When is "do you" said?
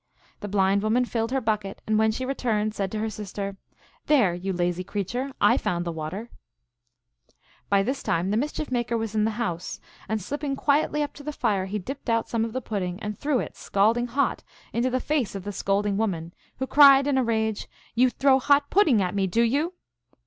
19.27-19.75